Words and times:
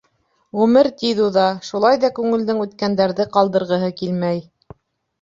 —Ғүмер 0.59 0.89
тиҙ 1.01 1.21
уҙа, 1.25 1.43
шулай 1.69 2.01
ҙа 2.05 2.13
күңелдең 2.21 2.65
үткәндәрҙе 2.67 3.31
ҡалдырғыһы 3.39 3.95
килмәй. 4.05 4.45